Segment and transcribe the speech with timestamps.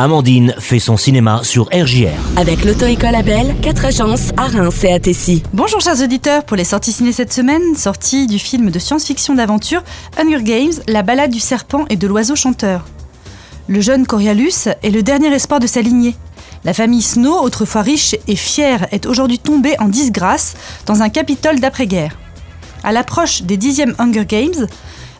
[0.00, 2.14] Amandine fait son cinéma sur RJR.
[2.36, 5.42] Avec l'auto-école Abel, 4 agences à Reims et à Tessy.
[5.52, 9.82] Bonjour chers auditeurs, pour les sorties ciné cette semaine, sortie du film de science-fiction d'aventure
[10.16, 12.84] Hunger Games, La balade du serpent et de l'oiseau chanteur.
[13.66, 16.14] Le jeune Corialus est le dernier espoir de sa lignée.
[16.62, 20.54] La famille Snow, autrefois riche et fière, est aujourd'hui tombée en disgrâce
[20.86, 22.16] dans un capitole d'après-guerre.
[22.84, 24.68] À l'approche des 10e Hunger Games,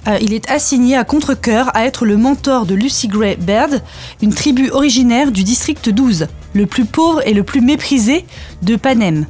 [0.07, 3.83] euh, il est assigné à contre-coeur à être le mentor de Lucy Gray Baird,
[4.23, 8.25] une tribu originaire du district 12, le plus pauvre et le plus méprisé
[8.63, 9.27] de Panem.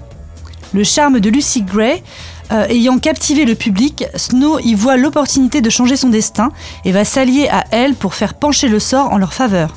[0.75, 2.03] Le charme de Lucy Gray
[2.51, 6.51] euh, ayant captivé le public, Snow y voit l'opportunité de changer son destin
[6.85, 9.75] et va s'allier à elle pour faire pencher le sort en leur faveur.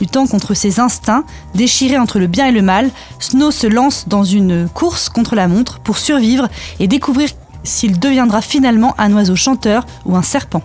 [0.00, 4.24] Luttant contre ses instincts, déchiré entre le bien et le mal, Snow se lance dans
[4.24, 6.48] une course contre la montre pour survivre
[6.78, 7.30] et découvrir
[7.64, 10.62] s'il deviendra finalement un oiseau chanteur ou un serpent.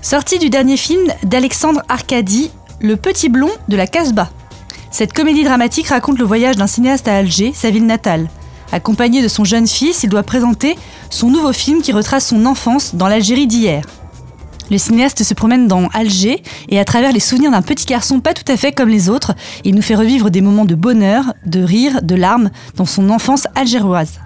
[0.00, 4.30] Sortie du dernier film d'Alexandre Arcadi, Le petit blond de la Casbah.
[4.90, 8.28] Cette comédie dramatique raconte le voyage d'un cinéaste à Alger, sa ville natale.
[8.72, 10.76] Accompagné de son jeune fils, il doit présenter
[11.08, 13.84] son nouveau film qui retrace son enfance dans l'Algérie d'hier.
[14.70, 18.34] Le cinéaste se promène dans Alger et à travers les souvenirs d'un petit garçon pas
[18.34, 21.62] tout à fait comme les autres, il nous fait revivre des moments de bonheur, de
[21.62, 24.18] rire, de larmes dans son enfance algéroise.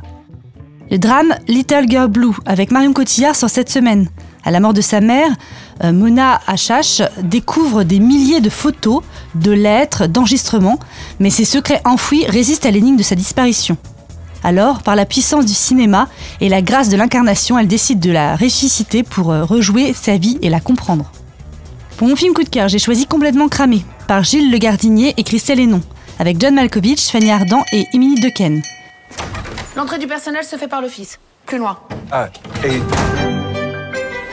[0.90, 4.08] Le drame Little Girl Blue avec Marion Cotillard sort cette semaine.
[4.44, 5.30] À la mort de sa mère,
[5.82, 9.02] euh, Mona Achache découvre des milliers de photos,
[9.34, 10.78] de lettres, d'enregistrements,
[11.18, 13.76] mais ses secrets enfouis résistent à l'énigme de sa disparition.
[14.44, 16.08] Alors, par la puissance du cinéma
[16.40, 20.38] et la grâce de l'incarnation, elle décide de la ressusciter pour euh, rejouer sa vie
[20.40, 21.10] et la comprendre.
[21.96, 25.24] Pour mon film coup de cœur, j'ai choisi Complètement cramé par Gilles Le Gardinier et
[25.24, 25.80] Christelle Hénon,
[26.20, 28.62] avec John Malkovich, Fanny Ardant et Émilie Dequesne.
[29.76, 31.18] L'entrée du personnel se fait par l'office.
[31.44, 31.78] Plus loin.
[32.10, 32.28] Ah,
[32.64, 32.80] et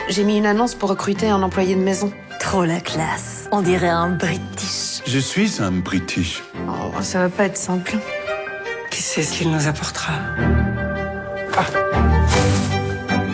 [0.08, 2.10] J'ai mis une annonce pour recruter un employé de maison.
[2.40, 3.46] Trop la classe.
[3.52, 5.02] On dirait un British.
[5.06, 6.42] je suis un British.
[6.66, 7.98] Oh, ça va pas être simple.
[8.90, 10.12] Qui sait ce qu'il nous apportera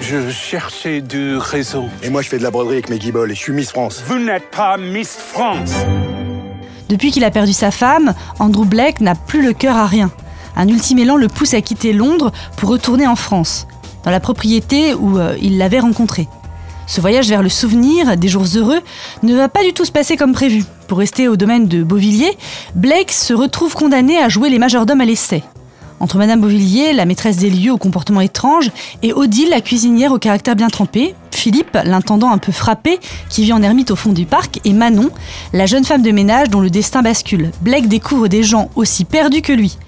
[0.00, 1.88] Je cherchais du réseau.
[2.02, 4.02] Et moi, je fais de la broderie avec mes guibolles et je suis Miss France.
[4.04, 5.74] Vous n'êtes pas Miss France.
[6.88, 10.10] Depuis qu'il a perdu sa femme, Andrew Blake n'a plus le cœur à rien.
[10.60, 13.66] Un ultime élan le pousse à quitter Londres pour retourner en France,
[14.04, 16.28] dans la propriété où euh, il l'avait rencontrée.
[16.86, 18.82] Ce voyage vers le souvenir des jours heureux
[19.22, 20.62] ne va pas du tout se passer comme prévu.
[20.86, 22.36] Pour rester au domaine de Beauvilliers,
[22.74, 25.42] Blake se retrouve condamné à jouer les majordomes à l'essai.
[25.98, 28.70] Entre Madame Beauvilliers, la maîtresse des lieux au comportement étrange,
[29.02, 33.00] et Odile, la cuisinière au caractère bien trempé, Philippe, l'intendant un peu frappé,
[33.30, 35.08] qui vit en ermite au fond du parc, et Manon,
[35.54, 37.50] la jeune femme de ménage dont le destin bascule.
[37.62, 39.78] Blake découvre des gens aussi perdus que lui.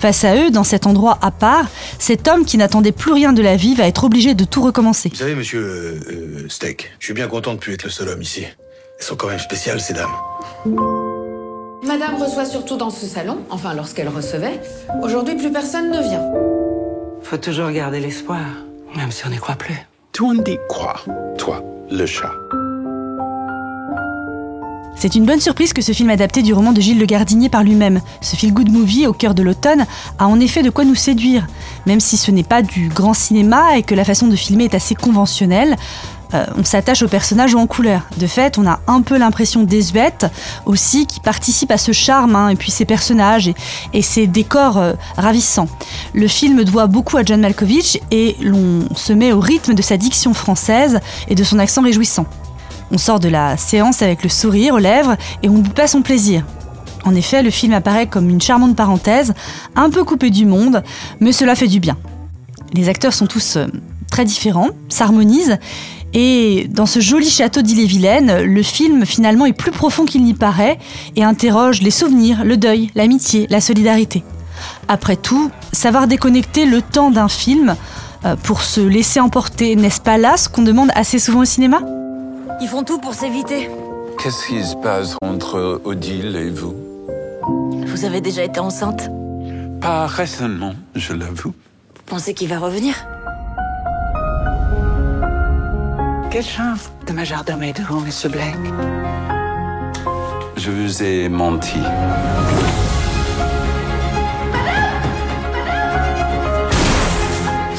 [0.00, 1.66] Face à eux, dans cet endroit à part,
[1.98, 5.10] cet homme qui n'attendait plus rien de la vie va être obligé de tout recommencer.
[5.10, 8.08] Vous savez, monsieur euh, euh, Steak, je suis bien content de plus être le seul
[8.08, 8.44] homme ici.
[8.98, 10.08] Elles sont quand même spéciales, ces dames.
[11.86, 14.60] Madame reçoit surtout dans ce salon, enfin lorsqu'elle recevait.
[15.02, 16.24] Aujourd'hui, plus personne ne vient.
[17.22, 18.40] Faut toujours garder l'espoir,
[18.96, 19.76] même si on n'y croit plus.
[20.12, 20.94] Tout on dit quoi
[21.36, 22.32] Toi, le chat?
[25.00, 27.64] C'est une bonne surprise que ce film adapté du roman de Gilles Le Gardinier par
[27.64, 28.02] lui-même.
[28.20, 29.86] Ce feel-good movie au cœur de l'automne
[30.18, 31.46] a en effet de quoi nous séduire.
[31.86, 34.74] Même si ce n'est pas du grand cinéma et que la façon de filmer est
[34.74, 35.76] assez conventionnelle,
[36.34, 38.02] euh, on s'attache aux personnages en couleur.
[38.18, 40.26] De fait, on a un peu l'impression désuète
[40.66, 43.54] aussi qui participe à ce charme hein, et puis ces personnages et,
[43.94, 45.68] et ces décors euh, ravissants.
[46.12, 49.96] Le film doit beaucoup à John Malkovich et l'on se met au rythme de sa
[49.96, 52.26] diction française et de son accent réjouissant.
[52.90, 55.86] On sort de la séance avec le sourire aux lèvres et on ne bout pas
[55.86, 56.44] son plaisir.
[57.04, 59.34] En effet, le film apparaît comme une charmante parenthèse,
[59.76, 60.82] un peu coupée du monde,
[61.20, 61.96] mais cela fait du bien.
[62.74, 63.66] Les acteurs sont tous euh,
[64.10, 65.58] très différents, s'harmonisent,
[66.12, 70.78] et dans ce joli château d'Ille-et-Vilaine, le film finalement est plus profond qu'il n'y paraît
[71.14, 74.24] et interroge les souvenirs, le deuil, l'amitié, la solidarité.
[74.88, 77.76] Après tout, savoir déconnecter le temps d'un film
[78.24, 81.78] euh, pour se laisser emporter, n'est-ce pas là ce qu'on demande assez souvent au cinéma?
[82.60, 83.70] Ils font tout pour s'éviter.
[84.22, 86.74] Qu'est-ce qui se passe entre Odile et vous?
[87.86, 89.08] Vous avez déjà été enceinte
[89.80, 91.54] Pas récemment, je l'avoue.
[91.96, 92.94] Vous pensez qu'il va revenir?
[96.30, 98.54] Quelle chance de majordome et de vous, monsieur Blake.
[100.56, 101.78] Je vous ai menti.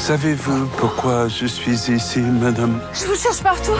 [0.02, 2.80] Savez-vous pourquoi je suis ici, madame?
[2.92, 3.70] Je vous cherche partout.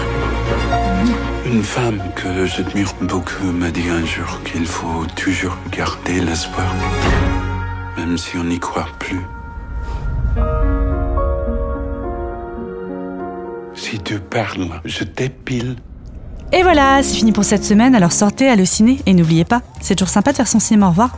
[1.45, 6.73] Une femme que j'admire beaucoup m'a dit un jour qu'il faut toujours garder l'espoir,
[7.99, 9.27] même si on n'y croit plus.
[13.75, 15.75] Si tu parles, je t'épile.
[16.53, 19.63] Et voilà, c'est fini pour cette semaine, alors sortez, allez au ciné et n'oubliez pas,
[19.81, 21.17] c'est toujours sympa de faire son cinéma, au revoir.